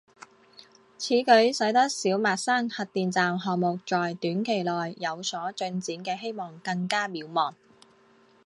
[0.97, 7.53] 此举使得小墨山核电站项目在短期内有所进展的希望更加渺茫。